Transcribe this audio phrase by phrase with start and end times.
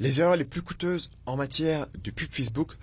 [0.00, 2.78] Les erreurs les plus coûteuses en matière de pub Facebook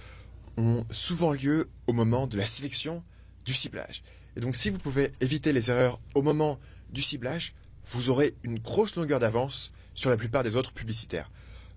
[0.55, 3.03] ont souvent lieu au moment de la sélection
[3.43, 4.03] du ciblage.
[4.35, 6.59] Et donc si vous pouvez éviter les erreurs au moment
[6.91, 7.55] du ciblage,
[7.87, 11.31] vous aurez une grosse longueur d'avance sur la plupart des autres publicitaires.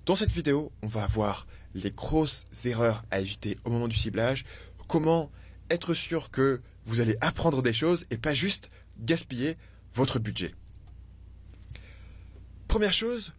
[0.05, 4.45] Dans cette vidéo, on va voir les grosses erreurs à éviter au moment du ciblage,
[4.89, 5.31] comment
[5.71, 8.69] être sûr que vous allez apprendre des choses et pas juste
[8.99, 9.57] gaspiller
[9.95, 10.55] votre budget.
[12.69, 13.33] Première chose,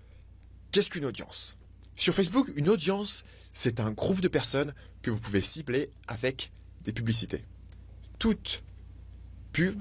[0.72, 1.58] qu'est-ce qu'une audience?
[2.02, 6.52] Sur Facebook, une audience, c'est un groupe de personnes que vous pouvez cibler avec
[6.84, 7.46] des publicités.
[8.18, 8.64] Toute
[9.54, 9.80] pub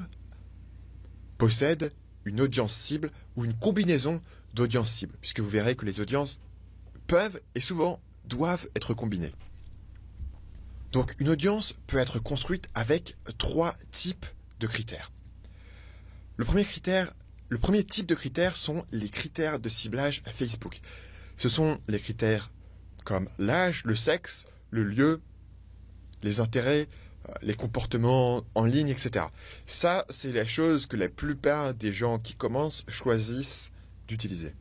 [1.38, 1.94] possède
[2.26, 4.20] une audience cible ou une combinaison
[4.52, 6.40] d'audiences cibles, puisque vous verrez que les audiences
[7.06, 9.32] peuvent et souvent doivent être combinées.
[10.92, 14.26] Donc une audience peut être construite avec trois types
[14.58, 15.10] de critères.
[16.36, 17.14] Le premier critère,
[17.48, 20.82] le premier type de critères sont les critères de ciblage Facebook.
[21.40, 22.50] Ce sont les critères
[23.02, 25.22] comme l'âge, le sexe, le lieu,
[26.22, 26.86] les intérêts,
[27.30, 29.24] euh, les comportements en ligne, etc.
[29.66, 33.70] Ça, c'est la chose que la plupart des gens qui commencent choisissent
[34.06, 34.54] d'utiliser.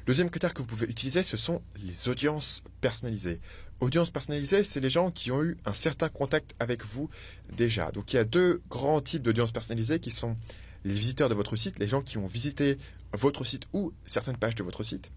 [0.00, 3.40] Le deuxième critère que vous pouvez utiliser, ce sont les audiences personnalisées.
[3.78, 7.08] Audiences personnalisées, c'est les gens qui ont eu un certain contact avec vous
[7.56, 7.92] déjà.
[7.92, 10.36] Donc il y a deux grands types d'audiences personnalisées qui sont
[10.84, 12.78] les visiteurs de votre site, les gens qui ont visité
[13.12, 15.12] votre site ou certaines pages de votre site.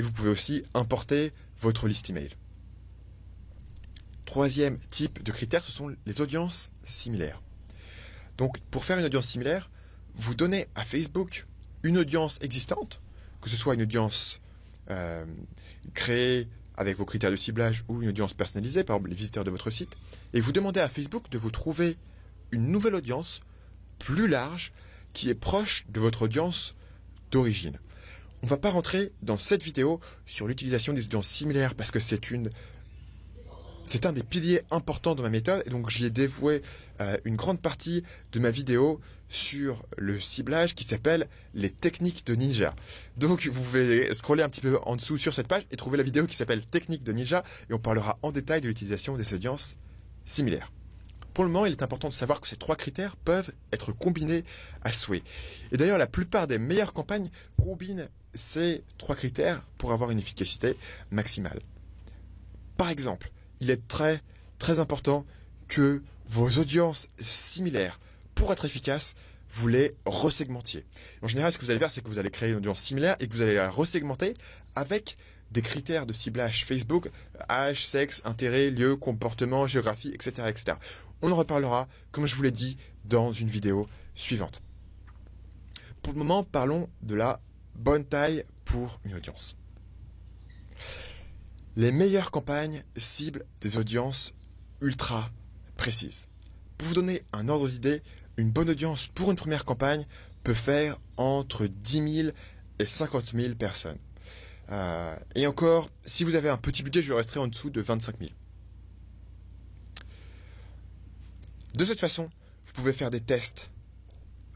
[0.00, 2.30] Et vous pouvez aussi importer votre liste email.
[4.24, 7.42] Troisième type de critère, ce sont les audiences similaires.
[8.38, 9.70] Donc pour faire une audience similaire,
[10.14, 11.46] vous donnez à Facebook
[11.82, 13.02] une audience existante,
[13.42, 14.40] que ce soit une audience
[14.88, 15.26] euh,
[15.92, 16.48] créée
[16.78, 19.68] avec vos critères de ciblage ou une audience personnalisée, par exemple les visiteurs de votre
[19.68, 19.98] site,
[20.32, 21.98] et vous demandez à Facebook de vous trouver
[22.52, 23.42] une nouvelle audience
[23.98, 24.72] plus large
[25.12, 26.74] qui est proche de votre audience
[27.30, 27.78] d'origine.
[28.42, 32.00] On ne va pas rentrer dans cette vidéo sur l'utilisation des audiences similaires parce que
[32.00, 32.50] c'est une
[34.04, 36.62] un des piliers importants de ma méthode et donc j'y ai dévoué
[37.00, 42.34] euh, une grande partie de ma vidéo sur le ciblage qui s'appelle les techniques de
[42.34, 42.74] ninja.
[43.16, 46.04] Donc vous pouvez scroller un petit peu en dessous sur cette page et trouver la
[46.04, 49.74] vidéo qui s'appelle techniques de ninja et on parlera en détail de l'utilisation des audiences
[50.24, 50.70] similaires.
[51.34, 54.44] Pour le moment, il est important de savoir que ces trois critères peuvent être combinés
[54.82, 55.22] à souhait.
[55.72, 60.76] Et d'ailleurs, la plupart des meilleures campagnes combinent ces trois critères pour avoir une efficacité
[61.10, 61.60] maximale.
[62.76, 63.30] Par exemple,
[63.60, 64.22] il est très
[64.58, 65.24] très important
[65.68, 67.98] que vos audiences similaires,
[68.34, 69.14] pour être efficaces,
[69.50, 70.84] vous les resegmentiez.
[71.22, 73.16] En général, ce que vous allez faire, c'est que vous allez créer une audience similaire
[73.18, 74.34] et que vous allez la resegmenter
[74.76, 75.16] avec
[75.50, 77.10] des critères de ciblage Facebook,
[77.50, 80.76] âge, sexe, intérêt, lieu, comportement, géographie, etc., etc.
[81.22, 84.62] On en reparlera, comme je vous l'ai dit, dans une vidéo suivante.
[86.02, 87.40] Pour le moment, parlons de la
[87.80, 89.56] bonne taille pour une audience.
[91.76, 94.34] Les meilleures campagnes ciblent des audiences
[94.80, 95.30] ultra
[95.76, 96.26] précises.
[96.76, 98.02] Pour vous donner un ordre d'idée,
[98.36, 100.06] une bonne audience pour une première campagne
[100.44, 102.28] peut faire entre 10 000
[102.78, 103.98] et 50 000 personnes.
[104.70, 108.18] Euh, et encore, si vous avez un petit budget, je resterai en dessous de 25
[108.18, 108.30] 000.
[111.74, 112.28] De cette façon,
[112.64, 113.70] vous pouvez faire des tests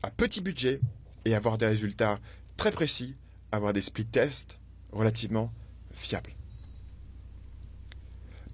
[0.03, 0.81] à petit budget
[1.25, 2.19] et avoir des résultats
[2.57, 3.17] très précis,
[3.53, 4.59] avoir des split tests
[4.93, 5.53] relativement
[5.93, 6.35] fiables.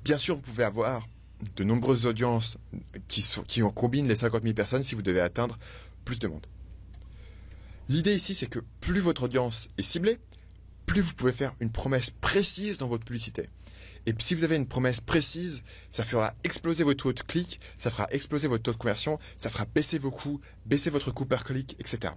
[0.04, 1.06] Bien sûr, vous pouvez avoir
[1.56, 2.58] de nombreuses audiences
[3.08, 5.58] qui, en combinent les 50 000 personnes si vous devez atteindre
[6.04, 6.46] plus de monde.
[7.88, 10.18] L'idée ici, c'est que plus votre audience est ciblée,
[10.86, 13.48] plus vous pouvez faire une promesse précise dans votre publicité.
[14.06, 17.90] Et si vous avez une promesse précise, ça fera exploser votre taux de clic, ça
[17.90, 21.44] fera exploser votre taux de conversion, ça fera baisser vos coûts, baisser votre coût par
[21.44, 22.14] clic, etc.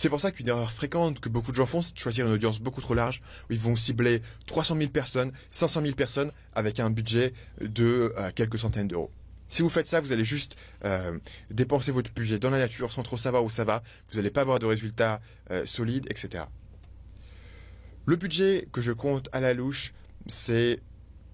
[0.00, 2.32] C'est pour ça qu'une erreur fréquente que beaucoup de gens font, c'est de choisir une
[2.32, 6.80] audience beaucoup trop large, où ils vont cibler 300 000 personnes, 500 000 personnes, avec
[6.80, 9.10] un budget de euh, quelques centaines d'euros.
[9.50, 10.56] Si vous faites ça, vous allez juste
[10.86, 11.18] euh,
[11.50, 14.40] dépenser votre budget dans la nature sans trop savoir où ça va, vous n'allez pas
[14.40, 16.44] avoir de résultats euh, solides, etc.
[18.06, 19.92] Le budget que je compte à la louche,
[20.28, 20.80] c'est,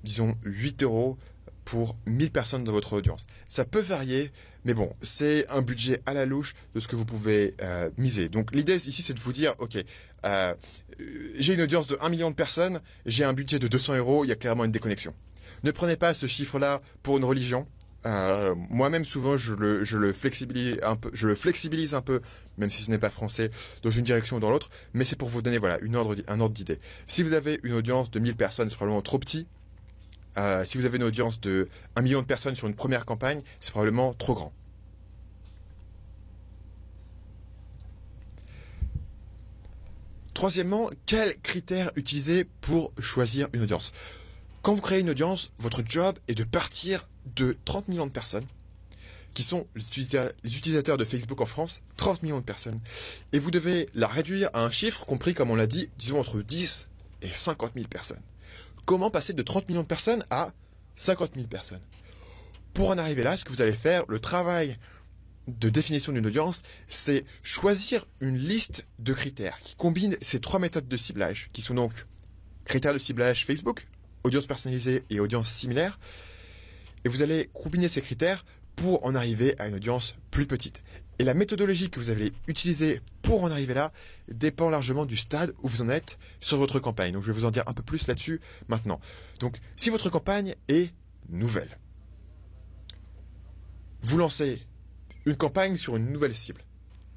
[0.02, 1.16] disons, 8 euros
[1.66, 3.26] pour 1000 personnes dans votre audience.
[3.48, 4.30] Ça peut varier,
[4.64, 8.30] mais bon, c'est un budget à la louche de ce que vous pouvez euh, miser.
[8.30, 9.76] Donc l'idée ici, c'est de vous dire, ok,
[10.24, 10.54] euh,
[11.34, 14.28] j'ai une audience de 1 million de personnes, j'ai un budget de 200 euros, il
[14.28, 15.12] y a clairement une déconnexion.
[15.64, 17.66] Ne prenez pas ce chiffre-là pour une religion.
[18.06, 22.20] Euh, moi-même souvent je le, je le flexibilise un peu, je le flexibilise un peu,
[22.58, 23.50] même si ce n'est pas français,
[23.82, 26.38] dans une direction ou dans l'autre, mais c'est pour vous donner voilà une ordre, un
[26.38, 26.78] ordre d'idée.
[27.08, 29.48] Si vous avez une audience de 1000 personnes, c'est probablement trop petit.
[30.38, 33.42] Euh, si vous avez une audience de 1 million de personnes sur une première campagne,
[33.60, 34.52] c'est probablement trop grand.
[40.34, 43.92] Troisièmement, quels critères utiliser pour choisir une audience?
[44.60, 48.46] Quand vous créez une audience, votre job est de partir de 30 millions de personnes
[49.32, 52.80] qui sont les utilisateurs de Facebook en France, 30 millions de personnes.
[53.32, 56.40] Et vous devez la réduire à un chiffre compris, comme on l'a dit, disons entre
[56.40, 56.88] 10
[57.22, 58.20] et 50 000 personnes.
[58.86, 60.52] Comment passer de 30 millions de personnes à
[60.94, 61.82] 50 000 personnes
[62.72, 64.78] Pour en arriver là, ce que vous allez faire, le travail
[65.48, 70.86] de définition d'une audience, c'est choisir une liste de critères qui combinent ces trois méthodes
[70.86, 72.06] de ciblage, qui sont donc
[72.64, 73.88] critères de ciblage Facebook,
[74.22, 75.98] audience personnalisée et audience similaire.
[77.04, 78.44] Et vous allez combiner ces critères
[78.76, 80.82] pour en arriver à une audience plus petite.
[81.18, 83.92] Et la méthodologie que vous allez utiliser pour en arriver là
[84.28, 87.12] dépend largement du stade où vous en êtes sur votre campagne.
[87.12, 89.00] Donc je vais vous en dire un peu plus là-dessus maintenant.
[89.40, 90.92] Donc si votre campagne est
[91.30, 91.78] nouvelle,
[94.02, 94.62] vous lancez
[95.24, 96.62] une campagne sur une nouvelle cible.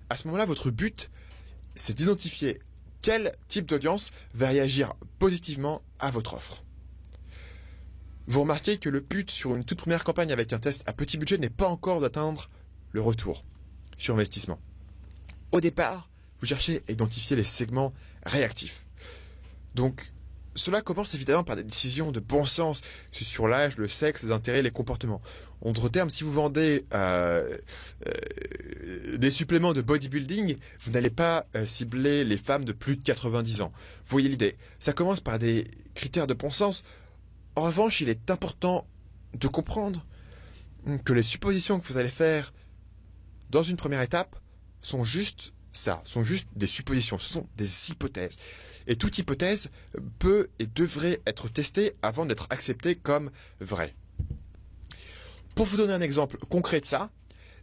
[0.09, 1.11] À ce moment-là, votre but,
[1.75, 2.59] c'est d'identifier
[3.01, 6.63] quel type d'audience va réagir positivement à votre offre.
[8.27, 11.17] Vous remarquez que le but sur une toute première campagne avec un test à petit
[11.17, 12.49] budget n'est pas encore d'atteindre
[12.91, 13.43] le retour
[13.99, 14.59] sur investissement.
[15.51, 16.09] Au départ,
[16.39, 17.93] vous cherchez à identifier les segments
[18.25, 18.85] réactifs.
[19.75, 20.11] Donc,
[20.55, 22.81] cela commence évidemment par des décisions de bon sens
[23.11, 25.21] sur l'âge, le sexe, les intérêts, les comportements.
[25.61, 27.57] En d'autres termes, si vous vendez euh,
[28.07, 33.03] euh, des suppléments de bodybuilding, vous n'allez pas euh, cibler les femmes de plus de
[33.03, 33.71] 90 ans.
[34.05, 34.55] Vous voyez l'idée.
[34.79, 35.65] Ça commence par des
[35.95, 36.83] critères de bon sens.
[37.55, 38.87] En revanche, il est important
[39.33, 40.05] de comprendre
[41.03, 42.53] que les suppositions que vous allez faire
[43.49, 44.35] dans une première étape
[44.81, 48.37] sont juste ça, sont juste des suppositions, ce sont des hypothèses.
[48.87, 49.69] Et toute hypothèse
[50.17, 53.95] peut et devrait être testée avant d'être acceptée comme vraie.
[55.55, 57.11] Pour vous donner un exemple concret de ça,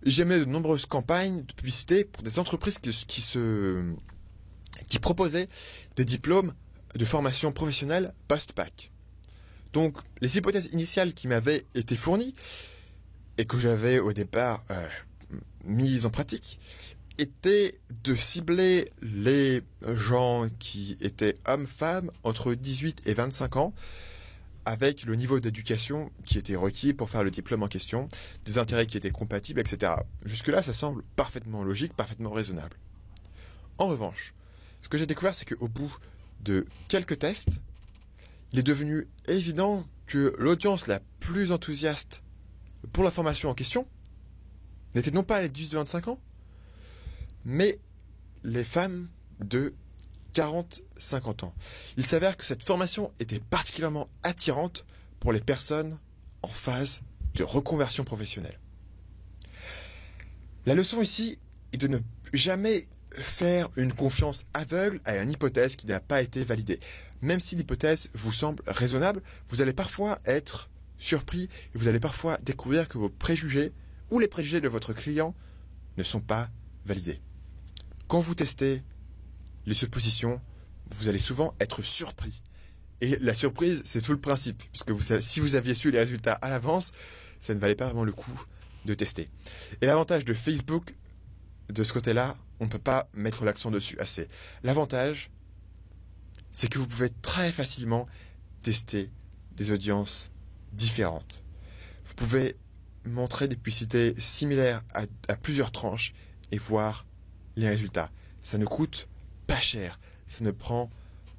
[0.05, 3.83] j'ai mené de nombreuses campagnes de publicité pour des entreprises qui, se,
[4.89, 5.49] qui proposaient
[5.97, 6.55] des diplômes
[6.95, 8.91] de formation professionnelle post-bac.
[9.73, 12.35] Donc, les hypothèses initiales qui m'avaient été fournies
[13.39, 14.89] et que j'avais au départ euh,
[15.67, 16.59] mises en pratique
[17.19, 23.75] était de cibler les gens qui étaient hommes-femmes entre 18 et 25 ans
[24.67, 28.09] avec le niveau d'éducation qui était requis pour faire le diplôme en question,
[28.45, 29.93] des intérêts qui étaient compatibles, etc.
[30.25, 32.77] Jusque-là, ça semble parfaitement logique, parfaitement raisonnable.
[33.79, 34.35] En revanche,
[34.83, 35.97] ce que j'ai découvert, c'est qu'au bout
[36.41, 37.61] de quelques tests,
[38.53, 42.23] il est devenu évident que l'audience la plus enthousiaste
[42.93, 43.87] pour la formation en question
[44.97, 46.19] n'était non pas les 18-25 ans,
[47.45, 47.79] mais
[48.45, 49.09] les femmes
[49.41, 49.75] de
[50.35, 51.55] 40-50 ans.
[51.97, 54.85] Il s'avère que cette formation était particulièrement attirante
[55.21, 55.99] pour les personnes
[56.43, 57.01] en phase
[57.35, 58.59] de reconversion professionnelle.
[60.65, 61.39] La leçon ici
[61.73, 61.99] est de ne
[62.33, 66.81] jamais faire une confiance aveugle à une hypothèse qui n'a pas été validée.
[67.23, 71.45] Même si l'hypothèse vous semble raisonnable, vous allez parfois être surpris
[71.75, 73.73] et vous allez parfois découvrir que vos préjugés
[74.11, 75.35] ou les préjugés de votre client
[75.97, 76.51] ne sont pas
[76.85, 77.21] validés.
[78.09, 78.83] Quand vous testez
[79.67, 80.41] les suppositions,
[80.91, 82.43] vous allez souvent être surpris.
[83.01, 86.49] Et la surprise, c'est tout le principe, puisque si vous aviez su les résultats à
[86.49, 86.93] l'avance,
[87.41, 88.41] ça ne valait pas vraiment le coup
[88.85, 89.29] de tester.
[89.81, 90.95] Et l'avantage de Facebook,
[91.69, 94.29] de ce côté-là, on ne peut pas mettre l'accent dessus assez.
[94.63, 95.31] L'avantage,
[96.53, 98.07] c'est que vous pouvez très facilement
[98.63, 99.11] tester
[99.53, 100.31] des audiences
[100.73, 101.43] différentes.
[102.07, 102.57] Vous pouvez
[103.07, 106.13] montrer des publicités similaires à, plusieurs tranches
[106.53, 107.07] et voir
[107.57, 108.11] les résultats.
[108.43, 109.09] Ça ne coûte
[109.47, 110.91] pas cher, ça ne prend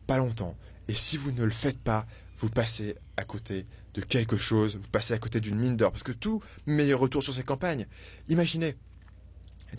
[0.07, 0.55] pas longtemps.
[0.87, 2.05] Et si vous ne le faites pas,
[2.37, 5.91] vous passez à côté de quelque chose, vous passez à côté d'une mine d'or.
[5.91, 7.87] Parce que tout meilleur retour sur ces campagnes,
[8.29, 8.75] imaginez,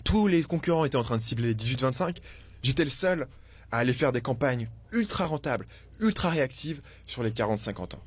[0.03, 2.17] tous les concurrents étaient en train de cibler les 18-25,
[2.63, 3.27] j'étais le seul
[3.71, 5.65] à aller faire des campagnes ultra rentables,
[5.99, 8.03] ultra réactives sur les 40-50 ans.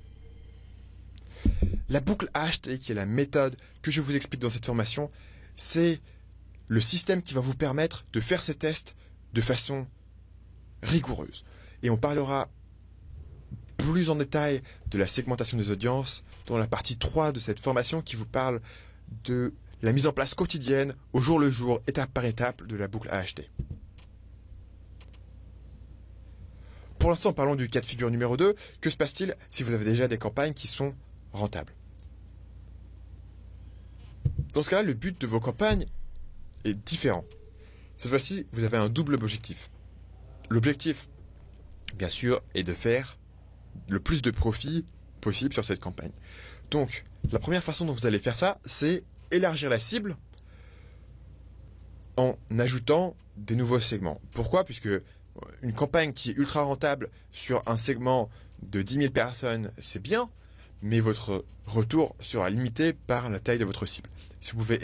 [1.92, 5.10] La boucle HT, qui est la méthode que je vous explique dans cette formation,
[5.56, 6.00] c'est
[6.66, 8.96] le système qui va vous permettre de faire ces tests
[9.34, 9.86] de façon
[10.82, 11.44] rigoureuse.
[11.82, 12.48] Et on parlera
[13.76, 18.00] plus en détail de la segmentation des audiences dans la partie 3 de cette formation
[18.00, 18.62] qui vous parle
[19.24, 22.88] de la mise en place quotidienne, au jour le jour, étape par étape, de la
[22.88, 23.50] boucle AHT.
[26.98, 28.54] Pour l'instant, parlons du cas de figure numéro 2.
[28.80, 30.94] Que se passe-t-il si vous avez déjà des campagnes qui sont
[31.34, 31.74] rentables?
[34.52, 35.86] Dans ce cas-là, le but de vos campagnes
[36.64, 37.24] est différent.
[37.96, 39.70] Cette fois-ci, vous avez un double objectif.
[40.50, 41.08] L'objectif,
[41.94, 43.18] bien sûr, est de faire
[43.88, 44.84] le plus de profit
[45.20, 46.12] possible sur cette campagne.
[46.70, 50.16] Donc, la première façon dont vous allez faire ça, c'est élargir la cible
[52.16, 54.20] en ajoutant des nouveaux segments.
[54.32, 54.64] Pourquoi?
[54.64, 54.88] Puisque
[55.62, 58.28] une campagne qui est ultra rentable sur un segment
[58.62, 60.28] de 10 000 personnes, c'est bien,
[60.82, 64.10] mais votre retour sera limité par la taille de votre cible.
[64.40, 64.80] Si vous pouvez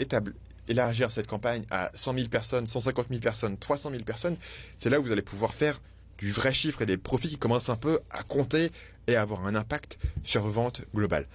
[0.67, 4.37] élargir cette campagne à 100 000 personnes, 150 000 personnes, 300 000 personnes,
[4.77, 5.81] c'est là où vous allez pouvoir faire
[6.17, 8.71] du vrai chiffre et des profits qui commencent un peu à compter
[9.07, 11.27] et à avoir un impact sur vos ventes globales.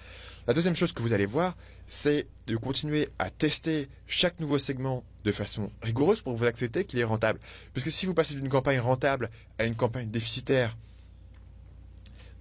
[0.47, 1.55] La deuxième chose que vous allez voir,
[1.87, 6.99] c'est de continuer à tester chaque nouveau segment de façon rigoureuse pour vous accepter qu'il
[6.99, 7.39] est rentable.
[7.73, 10.77] Puisque si vous passez d'une campagne rentable à une campagne déficitaire,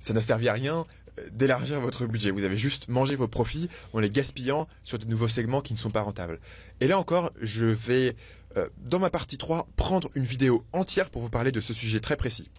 [0.00, 0.85] ça n'a servi à rien
[1.33, 2.30] d'élargir votre budget.
[2.30, 5.78] Vous avez juste mangé vos profits en les gaspillant sur de nouveaux segments qui ne
[5.78, 6.40] sont pas rentables.
[6.80, 8.16] Et là encore, je vais,
[8.56, 12.00] euh, dans ma partie 3, prendre une vidéo entière pour vous parler de ce sujet
[12.00, 12.50] très précis.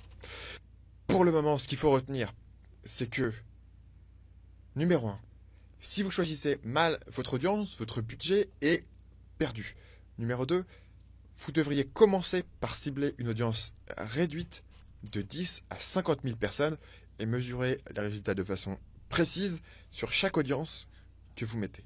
[1.08, 2.34] Pour le moment, ce qu'il faut retenir,
[2.84, 3.34] c'est que,
[4.76, 5.20] numéro 1,
[5.80, 8.84] si vous choisissez mal votre audience, votre budget est
[9.38, 9.76] perdu.
[10.18, 10.66] Numéro 2,
[11.38, 14.64] vous devriez commencer par cibler une audience réduite
[15.12, 16.78] de 10 à 50 000 personnes
[17.20, 18.78] et mesurer les résultats de façon
[19.10, 20.88] précise sur chaque audience
[21.36, 21.86] que vous mettez.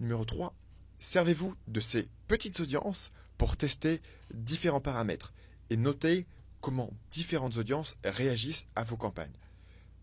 [0.00, 0.54] Numéro 3,
[1.00, 4.00] servez-vous de ces petites audiences pour tester
[4.32, 5.32] différents paramètres
[5.70, 6.26] et noter
[6.60, 9.36] comment différentes audiences réagissent à vos campagnes.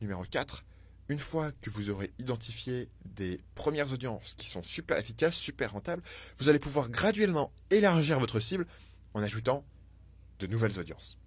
[0.01, 0.63] Numéro 4,
[1.10, 6.01] une fois que vous aurez identifié des premières audiences qui sont super efficaces, super rentables,
[6.38, 8.65] vous allez pouvoir graduellement élargir votre cible
[9.13, 9.63] en ajoutant
[10.39, 11.18] de nouvelles audiences.